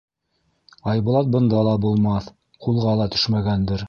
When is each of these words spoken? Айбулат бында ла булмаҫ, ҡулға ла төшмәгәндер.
Айбулат 0.93 1.29
бында 1.35 1.59
ла 1.67 1.75
булмаҫ, 1.83 2.31
ҡулға 2.65 2.97
ла 3.03 3.09
төшмәгәндер. 3.17 3.79